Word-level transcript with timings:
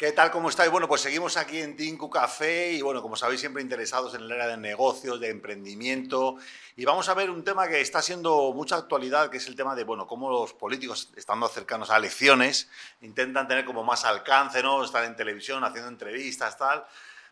¿Qué 0.00 0.12
tal? 0.12 0.30
¿Cómo 0.30 0.48
estáis? 0.48 0.70
Bueno, 0.70 0.88
pues 0.88 1.02
seguimos 1.02 1.36
aquí 1.36 1.58
en 1.58 1.76
Tinku 1.76 2.08
Café 2.08 2.72
y 2.72 2.80
bueno, 2.80 3.02
como 3.02 3.16
sabéis, 3.16 3.40
siempre 3.40 3.62
interesados 3.62 4.14
en 4.14 4.22
el 4.22 4.32
área 4.32 4.46
de 4.46 4.56
negocios, 4.56 5.20
de 5.20 5.28
emprendimiento. 5.28 6.36
Y 6.74 6.86
vamos 6.86 7.10
a 7.10 7.12
ver 7.12 7.28
un 7.28 7.44
tema 7.44 7.68
que 7.68 7.82
está 7.82 8.00
siendo 8.00 8.50
mucha 8.54 8.76
actualidad, 8.76 9.28
que 9.28 9.36
es 9.36 9.46
el 9.46 9.56
tema 9.56 9.74
de, 9.74 9.84
bueno, 9.84 10.06
cómo 10.06 10.30
los 10.30 10.54
políticos, 10.54 11.10
estando 11.16 11.46
cercanos 11.48 11.90
a 11.90 11.98
elecciones, 11.98 12.70
intentan 13.02 13.46
tener 13.46 13.66
como 13.66 13.84
más 13.84 14.06
alcance, 14.06 14.62
¿no? 14.62 14.82
Estar 14.82 15.04
en 15.04 15.16
televisión, 15.16 15.62
haciendo 15.64 15.90
entrevistas, 15.90 16.56
tal. 16.56 16.82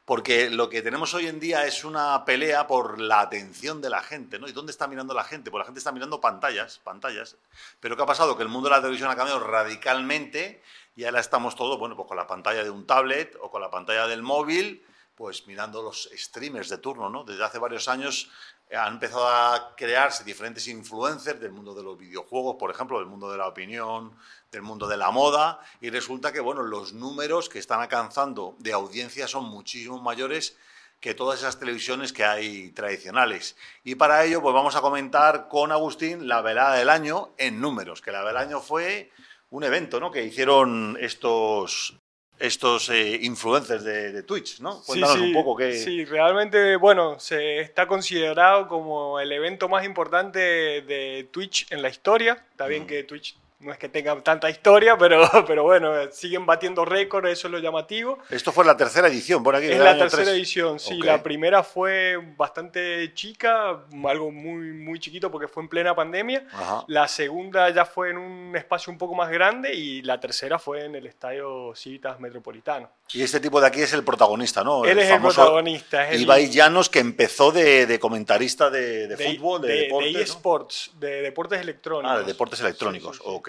Porque 0.05 0.50
lo 0.50 0.69
que 0.69 0.82
tenemos 0.82 1.14
hoy 1.14 1.27
en 1.27 1.41
día 1.41 1.64
es 1.66 1.85
una 1.85 2.23
pelea 2.27 2.66
por 2.66 3.00
la 3.00 3.21
atención 3.21 3.80
de 3.80 3.89
la 3.89 4.03
gente, 4.03 4.39
¿no? 4.39 4.46
¿Y 4.46 4.53
dónde 4.53 4.73
está 4.73 4.87
mirando 4.87 5.14
la 5.14 5.25
gente? 5.25 5.50
Pues 5.50 5.61
la 5.61 5.64
gente 5.64 5.79
está 5.79 5.93
mirando 5.93 6.21
pantallas, 6.21 6.80
pantallas. 6.85 7.37
Pero 7.80 7.96
¿qué 7.96 8.03
ha 8.03 8.07
pasado? 8.07 8.37
Que 8.37 8.43
el 8.43 8.50
mundo 8.50 8.69
de 8.69 8.77
la 8.77 8.82
televisión 8.82 9.11
ha 9.11 9.16
cambiado 9.16 9.41
radicalmente 9.41 10.62
y 10.98 11.04
ahora 11.04 11.20
estamos 11.20 11.54
todos, 11.54 11.78
bueno, 11.78 11.94
pues 11.94 12.08
con 12.08 12.16
la 12.16 12.26
pantalla 12.26 12.64
de 12.64 12.70
un 12.70 12.84
tablet 12.84 13.38
o 13.40 13.52
con 13.52 13.60
la 13.60 13.70
pantalla 13.70 14.08
del 14.08 14.20
móvil, 14.20 14.84
pues 15.14 15.46
mirando 15.46 15.80
los 15.80 16.11
streamers 16.12 16.68
de 16.70 16.79
turno, 16.79 17.08
¿no? 17.08 17.22
Desde 17.22 17.44
hace 17.44 17.61
varios 17.61 17.86
años 17.86 18.29
han 18.76 18.94
empezado 18.94 19.29
a 19.29 19.76
crearse 19.76 20.25
diferentes 20.25 20.66
influencers 20.66 21.39
del 21.39 21.53
mundo 21.53 21.72
de 21.72 21.84
los 21.84 21.96
videojuegos, 21.96 22.56
por 22.58 22.72
ejemplo, 22.72 22.98
del 22.98 23.06
mundo 23.06 23.30
de 23.30 23.39
la 23.39 23.46
opinión, 23.46 24.12
del 24.50 24.62
mundo 24.62 24.89
de 24.89 24.96
la 24.96 25.12
moda, 25.12 25.61
y 25.80 25.89
resulta 25.90 26.32
que, 26.32 26.40
bueno, 26.40 26.64
los 26.64 26.92
números 26.92 27.48
que 27.48 27.61
están 27.61 27.80
alcanzando 27.80 28.56
de 28.58 28.72
audiencia 28.72 29.28
son 29.28 29.44
muchísimo 29.44 30.03
mayores 30.03 30.56
que 30.98 31.14
todas 31.14 31.39
esas 31.39 31.61
televisiones 31.61 32.12
que 32.12 32.25
hay 32.25 32.72
tradicionales. 32.72 33.55
Y 33.84 33.94
para 33.94 34.25
ello, 34.25 34.42
pues 34.42 34.53
vamos 34.53 34.75
a 34.75 34.80
comentar 34.80 35.47
con 35.47 35.70
Agustín 35.70 36.27
la 36.27 36.42
velada 36.42 36.75
del 36.75 36.91
año 36.91 37.34
en 37.39 37.61
números, 37.61 38.03
que 38.03 38.11
la 38.11 38.25
velada 38.25 38.41
del 38.41 38.48
año 38.48 38.61
fue 38.61 39.12
un 39.50 39.64
evento 39.64 40.00
¿no? 40.00 40.11
que 40.11 40.25
hicieron 40.25 40.97
estos, 41.00 41.98
estos 42.39 42.91
eh, 42.91 43.19
influencers 43.22 43.84
de, 43.84 44.22
Twitch, 44.22 44.61
¿no? 44.61 44.83
Cuéntanos 44.83 45.16
sí, 45.16 45.20
sí, 45.20 45.27
un 45.27 45.33
poco 45.33 45.56
qué... 45.56 45.72
Sí, 45.72 46.05
realmente, 46.05 46.77
bueno, 46.77 47.19
se 47.19 47.61
está 47.61 47.86
considerado 47.86 48.69
como 48.69 49.20
el 49.20 49.33
evento 49.33 49.69
más 49.69 49.84
importante 49.84 50.39
de 50.39 51.28
Twitch 51.31 51.67
en 51.70 51.83
la 51.83 51.89
historia. 51.89 52.45
Está 52.50 52.67
bien 52.67 52.86
que 52.86 53.05
Twitch 53.05 53.36
no 53.61 53.73
es 53.73 53.78
que 53.78 53.89
tengan 53.89 54.23
tanta 54.23 54.48
historia, 54.48 54.97
pero, 54.97 55.23
pero 55.47 55.64
bueno, 55.64 55.92
siguen 56.12 56.47
batiendo 56.47 56.84
récords, 56.84 57.31
eso 57.31 57.48
es 57.48 57.53
lo 57.53 57.59
llamativo. 57.59 58.19
Esto 58.31 58.53
fue 58.53 58.64
la 58.64 58.77
tercera 58.77 59.09
edición, 59.09 59.42
por 59.42 59.56
aquí. 59.56 59.67
Es 59.67 59.78
la 59.78 59.98
tercera 59.98 60.31
edición, 60.31 60.78
sí. 60.78 60.98
La 60.98 61.23
primera 61.23 61.64
fue 61.64 62.17
bastante 62.36 63.12
chica, 63.14 63.84
algo 64.05 64.31
muy, 64.31 64.73
muy 64.73 65.01
chiquito 65.01 65.31
porque 65.31 65.48
fue 65.48 65.64
en 65.64 65.69
plena 65.69 65.95
pandemia. 65.95 66.47
La 66.86 67.09
segunda 67.09 67.69
ya 67.70 67.84
fue 67.84 68.11
en 68.11 68.19
un 68.19 68.56
espacio 68.56 68.92
un 68.92 68.98
poco 68.98 69.14
más 69.14 69.31
grande 69.31 69.75
y 69.75 70.03
la 70.03 70.20
tercera 70.20 70.59
fue 70.59 70.84
en 70.84 70.95
el 70.95 71.06
Estadio 71.06 71.75
Civitas 71.75 72.20
Metropolitano. 72.20 72.89
Y 73.12 73.23
este 73.23 73.41
tipo 73.41 73.61
de 73.61 73.67
aquí 73.67 73.81
es 73.81 73.92
el 73.95 74.05
protagonista, 74.05 74.62
¿no? 74.62 74.84
Él 74.84 74.98
es 74.98 75.11
el 75.11 75.20
protagonista. 75.20 76.11
Es 76.11 76.20
Ibai 76.20 76.51
Llanos, 76.51 76.91
que 76.91 76.98
empezó 77.01 77.51
de, 77.51 77.98
comentarista 77.98 78.70
de, 78.70 79.17
fútbol, 79.17 79.62
de, 79.62 79.69
deportes. 79.69 80.12
De 80.12 80.23
eSports, 80.23 80.91
de 81.01 81.23
deportes 81.23 81.61
electrónicos. 81.61 82.17
Ah, 82.17 82.19
de 82.20 82.25
deportes 82.25 82.61
electrónicos, 82.61 83.20
ok. 83.25 83.48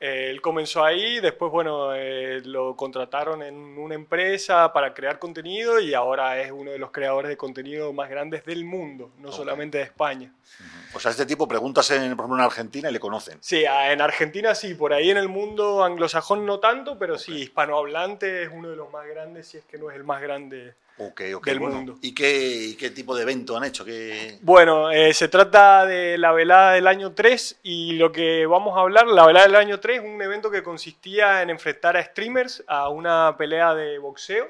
Él 0.00 0.40
comenzó 0.40 0.84
ahí, 0.84 1.18
después, 1.18 1.50
bueno, 1.50 1.92
eh, 1.92 2.40
lo 2.44 2.76
contrataron 2.76 3.42
en 3.42 3.56
una 3.56 3.96
empresa 3.96 4.72
para 4.72 4.94
crear 4.94 5.18
contenido 5.18 5.80
y 5.80 5.92
ahora 5.92 6.40
es 6.40 6.52
uno 6.52 6.70
de 6.70 6.78
los 6.78 6.92
creadores 6.92 7.28
de 7.28 7.36
contenido 7.36 7.92
más 7.92 8.08
grandes 8.08 8.44
del 8.44 8.64
mundo, 8.64 9.10
no 9.18 9.32
solamente 9.32 9.78
de 9.78 9.84
España. 9.84 10.32
O 10.94 11.00
sea, 11.00 11.10
este 11.10 11.26
tipo 11.26 11.48
preguntas, 11.48 11.90
en, 11.90 12.14
por 12.14 12.24
ejemplo, 12.24 12.36
en 12.36 12.44
Argentina 12.44 12.90
y 12.90 12.92
le 12.92 13.00
conocen. 13.00 13.38
Sí, 13.40 13.64
en 13.64 14.00
Argentina 14.00 14.54
sí, 14.54 14.74
por 14.74 14.92
ahí 14.92 15.10
en 15.10 15.16
el 15.16 15.28
mundo 15.28 15.82
anglosajón 15.82 16.46
no 16.46 16.60
tanto, 16.60 16.96
pero 16.96 17.18
sí, 17.18 17.32
hispanohablante 17.32 18.44
es 18.44 18.50
uno 18.52 18.70
de 18.70 18.76
los 18.76 18.92
más 18.92 19.04
grandes, 19.08 19.48
si 19.48 19.56
es 19.58 19.64
que 19.64 19.78
no 19.78 19.90
es 19.90 19.96
el 19.96 20.04
más 20.04 20.22
grande 20.22 20.74
del 21.44 21.60
mundo. 21.60 21.98
¿Y 22.02 22.12
qué, 22.12 22.76
qué, 22.78 22.90
tipo 22.90 23.14
de 23.14 23.22
evento 23.22 23.56
han 23.56 23.64
hecho? 23.64 23.84
Bueno, 24.42 24.90
eh, 24.90 25.14
se 25.14 25.28
trata 25.28 25.86
de 25.86 26.18
la 26.18 26.32
velada 26.32 26.72
del 26.72 26.86
año 26.86 27.12
3 27.12 27.60
y 27.62 27.92
lo 27.92 28.10
que 28.10 28.46
vamos 28.46 28.76
a 28.76 28.80
hablar, 28.80 29.06
la 29.06 29.24
velada 29.24 29.46
del 29.46 29.56
año 29.56 29.78
3 29.78 30.00
es 30.00 30.04
un 30.04 30.20
evento 30.20 30.50
que 30.50 30.62
consistía 30.62 31.42
en 31.42 31.50
enfrentar 31.50 31.96
a 31.96 32.02
streamers 32.02 32.64
a 32.66 32.88
una 32.88 33.36
pelea 33.36 33.74
de 33.74 33.98
boxeo. 33.98 34.48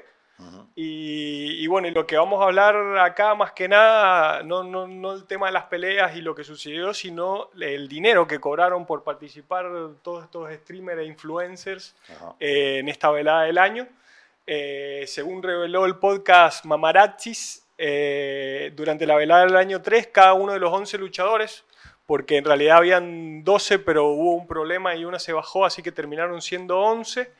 y, 0.73 1.67
bueno, 1.67 1.89
y 1.89 1.91
lo 1.91 2.07
que 2.07 2.17
vamos 2.17 2.41
a 2.41 2.45
hablar 2.45 2.97
acá 2.97 3.35
más 3.35 3.51
que 3.51 3.67
nada, 3.67 4.41
no, 4.41 4.63
no, 4.63 4.87
no, 4.87 5.13
el 5.13 5.25
tema 5.25 5.47
de 5.47 5.51
las 5.51 5.65
peleas 5.65 6.15
y 6.15 6.21
lo 6.21 6.33
que 6.33 6.45
sucedió, 6.45 6.93
sino 6.93 7.49
el 7.59 7.87
dinero 7.89 8.25
que 8.25 8.39
cobraron 8.39 8.85
por 8.85 9.03
participar 9.03 9.69
todos 10.01 10.23
estos 10.23 10.51
streamers 10.51 11.01
e 11.01 11.05
influencers 11.05 11.95
eh, 12.39 12.77
en 12.79 12.87
esta 12.87 13.11
velada 13.11 13.43
del 13.43 13.57
año. 13.57 13.87
Eh, 14.51 15.05
según 15.05 15.43
reveló 15.43 15.85
el 15.85 15.97
podcast 15.97 16.65
Mamarachis, 16.65 17.67
eh, 17.77 18.73
durante 18.75 19.05
la 19.05 19.15
velada 19.15 19.45
del 19.45 19.55
año 19.55 19.79
3, 19.79 20.07
cada 20.07 20.33
uno 20.33 20.53
de 20.53 20.59
los 20.59 20.73
11 20.73 20.97
luchadores, 20.97 21.63
porque 22.07 22.37
en 22.37 22.45
realidad 22.45 22.77
habían 22.77 23.43
12, 23.43 23.77
pero 23.77 24.07
hubo 24.07 24.33
un 24.33 24.47
problema 24.47 24.95
y 24.95 25.05
una 25.05 25.19
se 25.19 25.33
bajó, 25.33 25.65
así 25.65 25.83
que 25.83 25.91
terminaron 25.91 26.41
siendo 26.41 26.79
11, 26.79 27.31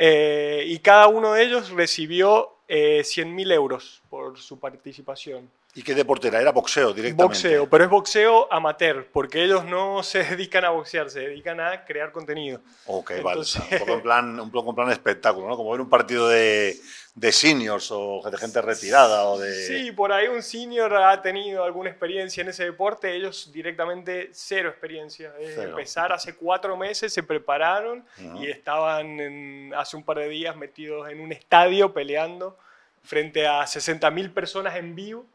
eh, 0.00 0.64
y 0.66 0.80
cada 0.80 1.06
uno 1.06 1.34
de 1.34 1.44
ellos 1.44 1.70
recibió 1.70 2.56
100.000 2.66 3.52
euros 3.52 4.02
por 4.10 4.36
su 4.36 4.58
participación. 4.58 5.48
¿Y 5.74 5.82
qué 5.82 5.94
deporte 5.94 6.28
era? 6.28 6.40
Era 6.40 6.50
boxeo 6.50 6.92
directamente. 6.92 7.22
Boxeo, 7.22 7.68
pero 7.68 7.84
es 7.84 7.90
boxeo 7.90 8.52
amateur, 8.52 9.06
porque 9.12 9.44
ellos 9.44 9.64
no 9.64 10.02
se 10.02 10.24
dedican 10.24 10.64
a 10.64 10.70
boxear, 10.70 11.10
se 11.10 11.20
dedican 11.20 11.60
a 11.60 11.84
crear 11.84 12.10
contenido. 12.10 12.60
Ok, 12.86 13.12
vale. 13.22 13.42
un, 13.42 13.78
poco 13.78 13.92
en 13.92 14.02
plan, 14.02 14.40
un 14.40 14.50
poco 14.50 14.70
en 14.70 14.76
plan 14.76 14.90
espectáculo, 14.90 15.46
¿no? 15.46 15.56
Como 15.56 15.70
ver 15.70 15.80
un 15.80 15.88
partido 15.88 16.28
de, 16.28 16.74
de 17.14 17.32
seniors 17.32 17.90
o 17.92 18.22
de 18.30 18.36
gente 18.38 18.62
retirada 18.62 19.24
o 19.24 19.38
de... 19.38 19.66
Sí, 19.66 19.92
por 19.92 20.10
ahí 20.10 20.26
un 20.28 20.42
senior 20.42 20.94
ha 20.94 21.20
tenido 21.20 21.64
alguna 21.64 21.90
experiencia 21.90 22.40
en 22.40 22.48
ese 22.48 22.64
deporte, 22.64 23.14
ellos 23.14 23.52
directamente 23.52 24.30
cero 24.32 24.70
experiencia. 24.70 25.34
Es 25.38 25.58
empezar 25.58 26.12
hace 26.12 26.34
cuatro 26.34 26.76
meses, 26.76 27.12
se 27.12 27.22
prepararon 27.22 28.04
y 28.40 28.48
estaban 28.48 29.72
hace 29.74 29.96
un 29.96 30.02
par 30.02 30.18
de 30.18 30.28
días 30.28 30.56
metidos 30.56 31.10
en 31.10 31.20
un 31.20 31.30
estadio 31.30 31.92
peleando 31.92 32.56
frente 33.02 33.46
a 33.46 33.60
60.000 33.62 34.32
personas 34.32 34.76
en 34.76 34.94
vivo 34.94 35.26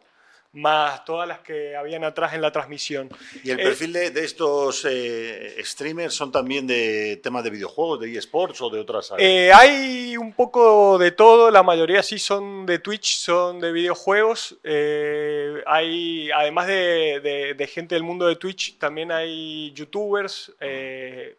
más 0.54 1.04
todas 1.04 1.28
las 1.28 1.40
que 1.40 1.76
habían 1.76 2.04
atrás 2.04 2.34
en 2.34 2.42
la 2.42 2.52
transmisión. 2.52 3.10
¿Y 3.44 3.50
el 3.50 3.60
eh, 3.60 3.64
perfil 3.64 3.94
de, 3.94 4.24
estos 4.24 4.86
eh, 4.88 5.56
streamers 5.64 6.14
son 6.14 6.32
también 6.32 6.68
de 6.68 7.20
temas 7.24 7.44
de 7.44 7.50
videojuegos, 7.50 8.00
de 8.00 8.16
eSports 8.16 8.62
o 8.62 8.70
de 8.70 8.80
otras 8.80 9.12
áreas? 9.12 9.28
Eh, 9.28 9.52
hay 9.52 10.16
un 10.16 10.32
poco 10.32 10.98
de 11.00 11.12
todo, 11.12 11.50
la 11.50 11.64
mayoría 11.64 12.04
sí 12.04 12.20
son 12.20 12.68
de 12.68 12.78
Twitch, 12.80 13.18
son 13.18 13.60
de 13.60 13.72
videojuegos. 13.72 14.58
hay, 14.64 16.30
además 16.32 16.68
de, 16.68 17.70
gente 17.74 17.96
del 17.96 18.04
mundo 18.04 18.28
de 18.28 18.36
Twitch, 18.36 18.78
también 18.78 19.12
hay 19.12 19.72
youtubers, 19.74 20.52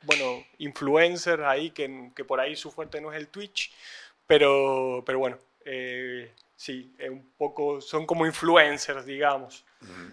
bueno, 0.03 0.45
influencers 0.59 1.43
ahí, 1.45 1.71
que, 1.71 2.11
que, 2.17 2.25
por 2.25 2.41
ahí 2.41 2.57
su 2.57 2.73
fuerte 2.73 3.01
no 3.01 3.13
es 3.13 3.19
el 3.19 3.29
Twitch, 3.29 3.71
pero, 4.27 5.05
pero 5.07 5.21
bueno 5.21 5.39
sí, 6.57 6.95
un 7.09 7.31
poco, 7.37 7.81
son 7.81 8.07
como 8.07 8.27
influencers, 8.27 9.05
digamos. 9.05 9.65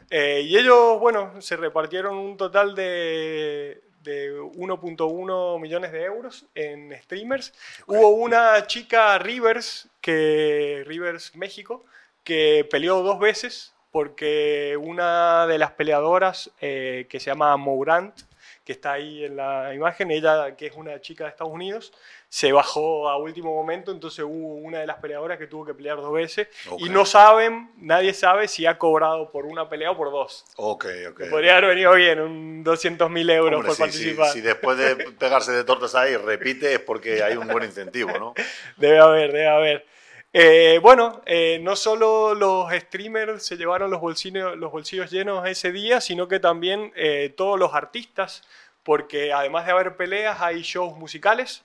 Eh, 0.09 0.41
y 0.45 0.57
ellos, 0.57 0.99
bueno, 0.99 1.41
se 1.41 1.55
repartieron 1.55 2.17
un 2.17 2.37
total 2.37 2.75
de, 2.75 3.81
de 4.03 4.33
1.1 4.33 5.59
millones 5.59 5.91
de 5.91 6.03
euros 6.03 6.45
en 6.55 6.93
streamers. 7.03 7.53
Hubo 7.87 8.09
una 8.09 8.67
chica, 8.67 9.17
Rivers, 9.17 9.89
que, 10.01 10.83
Rivers 10.85 11.35
México, 11.35 11.85
que 12.23 12.67
peleó 12.69 13.01
dos 13.01 13.19
veces 13.19 13.73
porque 13.91 14.77
una 14.81 15.45
de 15.47 15.57
las 15.57 15.71
peleadoras, 15.71 16.51
eh, 16.61 17.07
que 17.09 17.19
se 17.19 17.29
llama 17.29 17.55
Mourant, 17.57 18.21
que 18.71 18.75
está 18.75 18.93
ahí 18.93 19.25
en 19.25 19.35
la 19.35 19.73
imagen, 19.73 20.11
ella 20.11 20.55
que 20.55 20.67
es 20.67 20.73
una 20.75 21.01
chica 21.01 21.25
de 21.25 21.31
Estados 21.31 21.51
Unidos, 21.51 21.91
se 22.29 22.53
bajó 22.53 23.09
a 23.09 23.17
último 23.17 23.53
momento, 23.53 23.91
entonces 23.91 24.23
hubo 24.23 24.55
una 24.55 24.79
de 24.79 24.87
las 24.87 24.97
peleadoras 24.97 25.37
que 25.37 25.47
tuvo 25.47 25.65
que 25.65 25.73
pelear 25.73 25.97
dos 25.97 26.13
veces 26.13 26.47
y 26.77 26.87
no 26.87 27.05
saben, 27.05 27.71
nadie 27.75 28.13
sabe 28.13 28.47
si 28.47 28.65
ha 28.65 28.77
cobrado 28.77 29.29
por 29.29 29.45
una 29.45 29.67
pelea 29.67 29.91
o 29.91 29.97
por 29.97 30.09
dos. 30.09 30.45
Ok, 30.55 30.85
ok. 31.09 31.23
Podría 31.29 31.57
haber 31.57 31.71
venido 31.71 31.93
bien, 31.93 32.21
un 32.21 32.63
200 32.63 33.11
mil 33.11 33.29
euros 33.29 33.65
por 33.65 33.77
participar. 33.77 34.31
Si 34.31 34.39
después 34.39 34.77
de 34.77 34.95
pegarse 34.95 35.51
de 35.51 35.65
tortas 35.65 35.93
ahí 35.93 36.15
repite 36.15 36.75
es 36.75 36.79
porque 36.79 37.21
hay 37.21 37.35
un 37.35 37.49
buen 37.49 37.65
incentivo, 37.65 38.17
¿no? 38.17 38.33
debe 38.77 38.99
haber, 38.99 39.33
debe 39.33 39.47
haber. 39.47 39.85
Eh, 40.33 40.79
bueno, 40.81 41.21
eh, 41.25 41.59
no 41.61 41.75
solo 41.75 42.33
los 42.33 42.71
streamers 42.71 43.45
se 43.45 43.57
llevaron 43.57 43.91
los 43.91 43.99
bolsillos, 43.99 44.55
los 44.55 44.71
bolsillos 44.71 45.11
llenos 45.11 45.45
ese 45.45 45.73
día, 45.73 45.99
sino 45.99 46.29
que 46.29 46.39
también 46.39 46.93
eh, 46.95 47.33
todos 47.35 47.59
los 47.59 47.73
artistas, 47.73 48.43
porque 48.83 49.33
además 49.33 49.65
de 49.65 49.73
haber 49.73 49.97
peleas 49.97 50.39
hay 50.41 50.61
shows 50.61 50.97
musicales. 50.97 51.63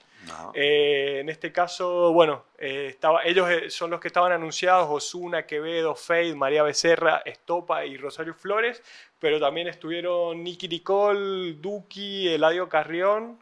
en 0.53 1.29
este 1.29 1.53
caso, 1.53 2.11
bueno, 2.11 2.43
estaba, 2.57 3.23
ellos 3.23 3.73
son 3.73 3.89
los 3.91 4.01
que 4.01 4.09
estaban 4.09 4.33
anunciados, 4.33 4.87
Osuna, 4.89 5.45
Quevedo, 5.45 5.95
Fade, 5.95 6.35
María 6.35 6.63
Becerra, 6.63 7.21
Estopa 7.23 7.85
y 7.85 7.95
Rosario 7.95 8.33
Flores, 8.33 8.83
pero 9.19 9.39
también 9.39 9.69
estuvieron 9.69 10.43
Nicky 10.43 10.67
Nicole, 10.67 11.53
Duki, 11.53 12.27
Eladio 12.27 12.67
Carrión, 12.67 13.39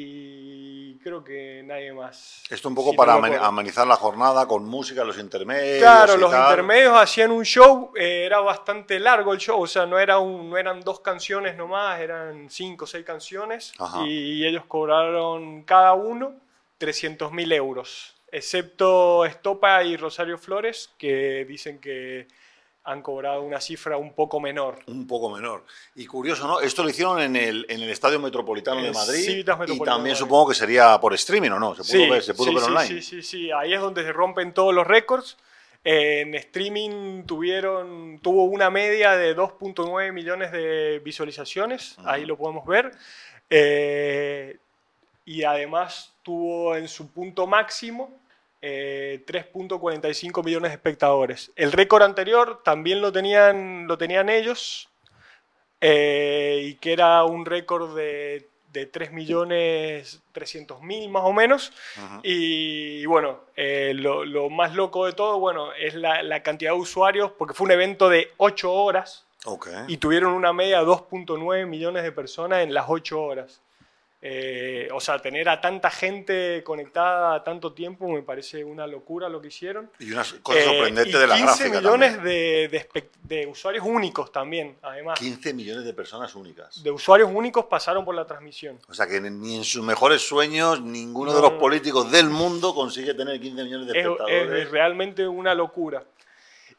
y 0.00 0.94
creo 0.98 1.24
que 1.24 1.62
nadie 1.64 1.92
más. 1.92 2.44
Esto 2.48 2.68
un 2.68 2.74
poco 2.74 2.94
para 2.94 3.14
amenizar 3.14 3.86
la 3.86 3.96
jornada 3.96 4.46
con 4.46 4.64
música, 4.64 5.04
los 5.04 5.18
intermedios. 5.18 5.78
Claro, 5.78 6.16
los 6.16 6.32
intermedios 6.32 6.96
hacían 6.96 7.32
un 7.32 7.44
show, 7.44 7.92
eh, 7.96 8.24
era 8.24 8.40
bastante 8.40 9.00
largo 9.00 9.32
el 9.32 9.38
show, 9.38 9.60
o 9.60 9.66
sea, 9.66 9.86
no, 9.86 9.98
era 9.98 10.18
un, 10.18 10.50
no 10.50 10.56
eran 10.56 10.80
dos 10.82 11.00
canciones 11.00 11.56
nomás, 11.56 12.00
eran 12.00 12.48
cinco 12.48 12.84
o 12.84 12.86
seis 12.86 13.04
canciones 13.04 13.72
y 14.06 14.46
ellos 14.46 14.64
cobraron 14.68 15.62
cada 15.64 15.94
uno 15.94 16.34
300 16.78 17.32
mil 17.32 17.50
euros, 17.52 18.14
excepto 18.30 19.24
Estopa 19.24 19.82
y 19.82 19.96
Rosario 19.96 20.38
Flores, 20.38 20.90
que 20.96 21.44
dicen 21.44 21.80
que 21.80 22.28
han 22.88 23.02
cobrado 23.02 23.42
una 23.42 23.60
cifra 23.60 23.98
un 23.98 24.14
poco 24.14 24.40
menor. 24.40 24.78
Un 24.86 25.06
poco 25.06 25.28
menor. 25.28 25.64
Y 25.94 26.06
curioso, 26.06 26.46
¿no? 26.46 26.60
Esto 26.60 26.82
lo 26.82 26.88
hicieron 26.88 27.20
en 27.20 27.36
el, 27.36 27.66
en 27.68 27.82
el 27.82 27.90
Estadio 27.90 28.18
Metropolitano 28.18 28.82
de 28.82 28.90
Madrid. 28.92 29.44
y 29.66 29.78
también 29.84 30.16
supongo 30.16 30.48
que 30.48 30.54
sería 30.54 30.98
por 30.98 31.12
streaming, 31.12 31.50
¿o 31.50 31.58
no? 31.58 31.74
Se 31.74 31.84
pudo 31.84 32.10
ver, 32.10 32.22
se 32.22 32.32
pudo 32.32 32.54
ver 32.54 32.64
online. 32.64 32.88
Sí, 32.88 33.02
sí, 33.02 33.22
sí. 33.22 33.50
Ahí 33.52 33.74
es 33.74 33.80
donde 33.80 34.02
se 34.02 34.12
rompen 34.12 34.54
todos 34.54 34.74
los 34.74 34.86
récords. 34.86 35.36
En 35.84 36.34
streaming 36.34 37.24
tuvieron, 37.24 38.20
tuvo 38.22 38.44
una 38.44 38.70
media 38.70 39.16
de 39.16 39.36
2.9 39.36 40.10
millones 40.12 40.50
de 40.50 41.00
visualizaciones. 41.04 41.96
Ahí 42.04 42.24
lo 42.24 42.38
podemos 42.38 42.66
ver. 42.66 42.92
Eh, 43.50 44.56
y 45.26 45.44
además 45.44 46.14
tuvo 46.22 46.74
en 46.74 46.88
su 46.88 47.10
punto 47.10 47.46
máximo 47.46 48.18
3.45 48.60 50.40
eh, 50.40 50.42
millones 50.44 50.70
de 50.70 50.74
espectadores. 50.74 51.52
El 51.56 51.72
récord 51.72 52.02
anterior 52.02 52.62
también 52.64 53.00
lo 53.00 53.12
tenían, 53.12 53.86
lo 53.86 53.98
tenían 53.98 54.28
ellos, 54.28 54.88
eh, 55.80 56.62
y 56.64 56.74
que 56.74 56.92
era 56.92 57.24
un 57.24 57.46
récord 57.46 57.94
de, 57.96 58.48
de 58.72 58.86
3 58.86 59.12
millones 59.12 60.22
300 60.32 60.82
mil 60.82 61.08
más 61.10 61.22
o 61.24 61.32
menos. 61.32 61.72
y, 62.22 63.04
bueno, 63.06 63.40
eh, 63.56 63.92
lo, 63.94 64.50
más 64.50 64.74
loco 64.74 65.06
de 65.06 65.12
todo, 65.12 65.38
bueno, 65.38 65.72
es 65.74 65.94
la, 65.94 66.42
cantidad 66.42 66.72
de 66.72 66.78
usuarios, 66.78 67.32
porque 67.32 67.54
fue 67.54 67.66
un 67.66 67.72
evento 67.72 68.08
de 68.08 68.32
8 68.36 68.72
horas. 68.72 69.24
Y 69.86 69.96
tuvieron 69.98 70.34
una 70.34 70.52
media 70.52 70.80
de 70.80 70.86
2.9 70.86 71.66
millones 71.66 72.02
de 72.02 72.12
personas 72.12 72.62
en 72.62 72.74
las 72.74 72.86
8 72.88 73.20
horas. 73.20 73.60
Eh, 74.20 74.88
o 74.92 74.98
sea, 74.98 75.20
tener 75.20 75.48
a 75.48 75.60
tanta 75.60 75.90
gente 75.90 76.64
conectada 76.64 77.44
tanto 77.44 77.72
tiempo 77.72 78.08
me 78.08 78.22
parece 78.22 78.64
una 78.64 78.84
locura 78.84 79.28
lo 79.28 79.40
que 79.40 79.46
hicieron. 79.48 79.92
Y 80.00 80.10
una 80.10 80.24
cosa 80.42 80.64
sorprendente 80.64 81.16
eh, 81.16 81.20
de 81.20 81.26
la 81.28 81.36
15 81.36 81.70
millones 81.70 82.22
de, 82.24 83.46
usuarios 83.48 83.84
únicos 83.86 84.32
también, 84.32 84.76
además. 84.82 85.20
15 85.20 85.54
millones 85.54 85.84
de 85.84 85.94
personas 85.94 86.34
únicas. 86.34 86.82
De 86.82 86.90
usuarios 86.90 87.30
únicos 87.32 87.66
pasaron 87.66 88.04
por 88.04 88.16
la 88.16 88.26
transmisión. 88.26 88.80
O 88.88 88.94
sea, 88.94 89.06
que 89.06 89.20
ni 89.20 89.56
en 89.56 89.64
sus 89.64 89.84
mejores 89.84 90.26
sueños 90.26 90.80
ninguno 90.80 91.32
de 91.32 91.40
los 91.40 91.52
políticos 91.52 92.10
del 92.10 92.28
mundo 92.28 92.74
consigue 92.74 93.14
tener 93.14 93.40
15 93.40 93.62
millones 93.62 93.86
de 93.86 93.98
espectadores. 94.00 94.64
es 94.64 94.70
realmente 94.70 95.28
una 95.28 95.54
locura. 95.54 96.02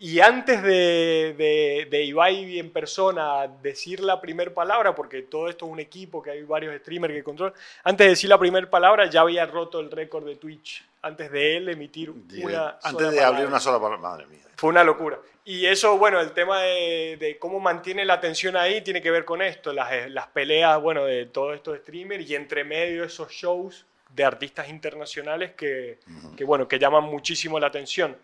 Y 0.01 0.21
antes 0.21 0.63
de, 0.63 1.35
de, 1.37 1.87
de, 1.91 2.03
Ibai 2.05 2.57
en 2.57 2.71
persona 2.71 3.47
decir 3.61 3.99
la 3.99 4.21
primera 4.21 4.53
palabra, 4.53 4.95
porque 4.95 5.23
todo 5.23 5.49
esto 5.49 5.65
es 5.65 5.71
un 5.73 5.79
equipo, 5.81 6.23
que 6.23 6.31
hay 6.31 6.43
varios 6.43 6.73
streamers 6.79 7.13
que 7.13 7.21
controlan, 7.21 7.53
antes 7.83 8.05
de 8.05 8.09
decir 8.11 8.29
la 8.29 8.37
primera 8.37 8.69
palabra 8.69 9.09
ya 9.09 9.19
había 9.19 9.45
roto 9.45 9.81
el 9.81 9.91
récord 9.91 10.25
de 10.25 10.37
Twitch, 10.37 10.85
antes 11.01 11.29
de 11.29 11.57
él 11.57 11.67
emitir 11.67 12.11
una 12.11 12.77
Antes 12.81 13.11
de 13.11 13.21
abrir 13.21 13.45
una 13.45 13.59
sola 13.59 13.77
palabra, 13.77 13.97
madre 13.97 14.25
mía. 14.27 14.39
Fue 14.55 14.69
una 14.69 14.85
locura. 14.85 15.19
Y 15.43 15.65
eso, 15.65 15.97
bueno, 15.97 16.21
el 16.21 16.31
tema 16.31 16.61
de, 16.61 17.37
cómo 17.37 17.59
mantiene 17.59 18.05
la 18.05 18.13
atención 18.13 18.55
ahí 18.55 18.81
tiene 18.81 19.01
que 19.01 19.11
ver 19.11 19.25
con 19.25 19.41
esto, 19.41 19.73
las, 19.73 20.09
las 20.11 20.27
peleas, 20.27 20.81
bueno, 20.81 21.03
de 21.03 21.25
todos 21.25 21.55
estos 21.55 21.77
streamers 21.79 22.29
y 22.29 22.35
entre 22.35 22.63
medio 22.63 23.03
esos 23.03 23.33
shows 23.33 23.85
de 24.15 24.23
artistas 24.23 24.69
internacionales 24.69 25.51
que, 25.57 25.99
que, 26.37 26.45
bueno, 26.45 26.69
que 26.69 26.79
llaman 26.79 27.03
muchísimo 27.03 27.59
la 27.59 27.67
atención. 27.67 28.15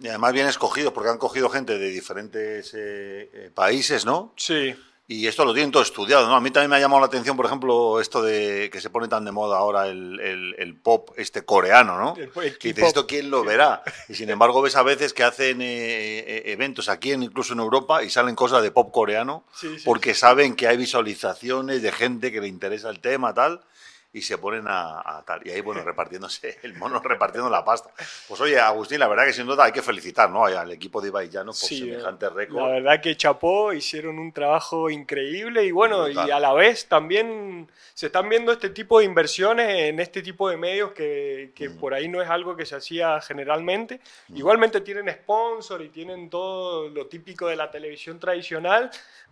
Y 0.00 0.08
además 0.08 0.32
bien 0.32 0.46
escogidos, 0.46 0.92
porque 0.94 1.10
han 1.10 1.18
cogido 1.18 1.50
gente 1.50 1.78
de 1.78 1.88
diferentes 1.88 2.72
eh, 2.72 3.30
eh, 3.32 3.50
países, 3.54 4.06
¿no? 4.06 4.32
Sí. 4.36 4.74
Y 5.06 5.26
esto 5.26 5.44
lo 5.44 5.52
tienen 5.52 5.72
todo 5.72 5.82
estudiado, 5.82 6.26
¿no? 6.28 6.36
A 6.36 6.40
mí 6.40 6.50
también 6.50 6.70
me 6.70 6.76
ha 6.76 6.80
llamado 6.80 7.00
la 7.00 7.06
atención, 7.06 7.36
por 7.36 7.44
ejemplo, 7.44 8.00
esto 8.00 8.22
de 8.22 8.70
que 8.72 8.80
se 8.80 8.90
pone 8.90 9.08
tan 9.08 9.24
de 9.24 9.32
moda 9.32 9.58
ahora 9.58 9.88
el, 9.88 10.80
pop 10.82 11.10
este 11.16 11.44
coreano, 11.44 11.98
¿no? 11.98 12.14
y 12.16 12.68
dices, 12.68 12.84
¿esto 12.84 13.08
quién 13.08 13.28
lo 13.28 13.42
verá? 13.42 13.82
Y 14.08 14.14
sin 14.14 14.30
embargo 14.30 14.62
ves 14.62 14.76
a 14.76 14.84
veces 14.84 15.12
que 15.12 15.24
hacen 15.24 15.60
eh, 15.62 16.44
eventos 16.46 16.88
aquí, 16.88 17.12
incluso 17.12 17.54
en 17.54 17.58
Europa, 17.58 18.04
y 18.04 18.10
salen 18.10 18.36
cosas 18.36 18.62
de 18.62 18.70
pop 18.70 18.92
coreano, 18.92 19.44
porque 19.84 20.14
saben 20.14 20.54
que 20.54 20.68
hay 20.68 20.76
visualizaciones 20.76 21.82
de 21.82 21.90
gente 21.90 22.30
que 22.30 22.40
le 22.40 22.46
interesa 22.46 22.88
el 22.88 23.00
tema, 23.00 23.34
tal 23.34 23.62
y 24.12 24.22
se 24.22 24.38
ponen 24.38 24.64
a, 24.66 25.22
tal. 25.26 25.46
Y 25.46 25.50
ahí, 25.50 25.60
bueno, 25.60 25.82
repartiéndose 25.84 26.58
el 26.62 26.74
mono, 26.74 27.00
repartiendo 27.00 27.48
la 27.48 27.64
pasta. 27.64 27.90
Pues 28.28 28.40
oye, 28.40 28.58
Agustín, 28.58 28.98
la 28.98 29.08
verdad 29.08 29.26
que 29.26 29.32
sin 29.32 29.46
duda 29.46 29.64
hay 29.64 29.72
que 29.72 29.82
felicitar 29.82 30.30
¿no? 30.30 30.44
al 30.44 30.72
equipo 30.72 31.00
de 31.00 31.08
Ibai 31.08 31.30
por 31.30 31.54
semejante 31.54 32.28
récord. 32.28 32.60
La 32.60 32.68
verdad 32.68 33.00
que 33.00 33.16
chapó, 33.16 33.72
hicieron 33.72 34.18
un 34.18 34.32
trabajo 34.32 34.90
increíble 34.90 35.64
y 35.64 35.70
bueno, 35.70 36.08
y 36.08 36.16
a 36.16 36.40
la 36.40 36.52
vez 36.52 36.86
también 36.86 37.68
se 37.94 38.06
están 38.06 38.28
viendo 38.28 38.52
este 38.52 38.70
tipo 38.70 38.98
de 38.98 39.04
inversiones 39.04 39.90
en 39.90 40.00
este 40.00 40.22
tipo 40.22 40.48
de 40.48 40.56
medios 40.56 40.92
que, 40.92 41.52
que 41.54 41.68
mm. 41.68 41.78
por 41.78 41.94
ahí 41.94 42.08
no 42.08 42.22
es 42.22 42.28
algo 42.28 42.56
que 42.56 42.66
se 42.66 42.76
hacía 42.76 43.20
generalmente. 43.20 44.00
Mm. 44.28 44.36
Igualmente 44.36 44.80
tienen 44.80 45.08
sponsor 45.10 45.82
y 45.82 45.88
tienen 45.88 46.30
todo 46.30 46.88
lo 46.88 47.06
típico 47.06 47.46
de 47.46 47.56
la 47.56 47.70
televisión 47.70 48.18
tradicional, 48.18 48.90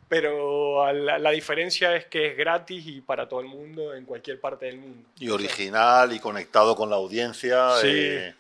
pero 0.09 0.91
la, 0.93 1.31
diferencia 1.31 1.95
es 1.95 2.07
que 2.07 2.29
es 2.29 2.37
gratis 2.37 2.87
y 2.87 3.00
para 3.03 3.29
todo 3.29 3.41
el 3.41 3.47
mundo 3.47 3.95
en 3.95 4.07
cualquier 4.07 4.41
parte 4.41 4.67
del 4.69 4.79
mundo. 4.79 5.09
Y 5.19 5.31
original 5.31 6.13
y 6.13 6.21
conectado 6.21 6.77
con 6.77 6.91
la 6.91 6.97
audiencia 6.97 7.75
eh, 7.83 8.35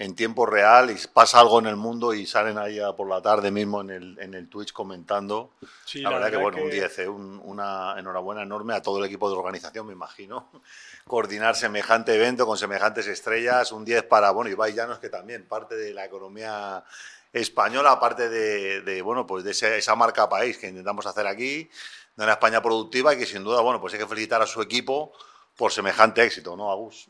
en 0.00 0.14
tiempo 0.14 0.46
real 0.46 0.90
y 0.90 0.96
pasa 1.12 1.40
algo 1.40 1.58
en 1.58 1.66
el 1.66 1.76
mundo 1.76 2.14
y 2.14 2.24
salen 2.26 2.56
ahí 2.56 2.80
por 2.96 3.08
la 3.08 3.20
tarde 3.20 3.50
mismo 3.50 3.82
en 3.82 3.90
el, 3.90 4.18
en 4.18 4.32
el 4.32 4.48
Twitch 4.48 4.72
comentando. 4.72 5.52
la, 5.94 6.10
verdad, 6.10 6.30
que 6.30 6.36
bueno, 6.38 6.62
un 6.62 6.70
10, 6.70 6.98
eh, 7.00 7.08
una 7.08 7.96
enhorabuena 7.98 8.42
enorme 8.42 8.74
a 8.74 8.80
todo 8.80 8.98
el 8.98 9.04
equipo 9.04 9.28
de 9.28 9.36
organización, 9.36 9.86
me 9.86 9.92
imagino. 9.92 10.50
Coordinar 11.06 11.54
semejante 11.54 12.14
evento 12.14 12.46
con 12.46 12.56
semejantes 12.56 13.06
estrellas, 13.08 13.72
un 13.72 13.84
10 13.84 14.04
para, 14.04 14.30
bueno, 14.30 14.50
Ibai 14.50 14.72
Llanos 14.72 15.00
que 15.00 15.10
también 15.10 15.46
parte 15.46 15.76
de 15.76 15.92
la 15.92 16.06
economía 16.06 16.82
española, 17.32 17.92
aparte 17.92 18.28
de, 18.28 19.02
bueno, 19.02 19.26
pues 19.26 19.44
de 19.44 19.50
esa 19.50 19.94
marca 19.94 20.28
país 20.28 20.56
que 20.56 20.68
intentamos 20.68 21.06
hacer 21.06 21.26
aquí, 21.26 21.70
de 22.16 22.24
una 22.24 22.32
España 22.32 22.62
productiva 22.62 23.14
y 23.14 23.18
que 23.18 23.26
sin 23.26 23.44
duda, 23.44 23.60
bueno, 23.60 23.80
pues 23.80 23.92
hay 23.92 24.00
que 24.00 24.06
felicitar 24.06 24.42
a 24.42 24.46
su 24.46 24.62
equipo 24.62 25.12
por 25.56 25.72
semejante 25.72 26.22
éxito, 26.22 26.56
¿no, 26.56 26.70
Agus? 26.70 27.08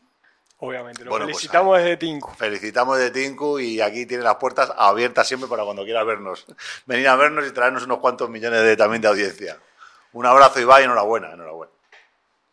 Obviamente, 0.63 1.03
lo 1.03 1.09
pues 1.09 1.23
felicitamos 1.23 1.77
desde 1.79 1.97
Tinku. 1.97 2.31
Felicitamos 2.35 2.97
desde 2.97 3.11
Tinku 3.11 3.57
y 3.57 3.81
aquí 3.81 4.05
tiene 4.05 4.23
las 4.23 4.35
puertas 4.35 4.71
abiertas 4.77 5.27
siempre 5.27 5.49
para 5.49 5.63
cuando 5.63 5.83
quiera 5.83 6.03
vernos. 6.03 6.45
Venir 6.85 7.07
a 7.07 7.15
vernos 7.15 7.47
y 7.47 7.51
traernos 7.51 7.83
unos 7.83 7.97
cuantos 7.97 8.29
millones 8.29 8.61
de, 8.61 8.77
también 8.77 9.01
de 9.01 9.07
audiencia. 9.07 9.57
Un 10.13 10.27
abrazo, 10.27 10.59
Ibai, 10.59 10.83
enhorabuena, 10.83 11.33
enhorabuena. 11.33 11.71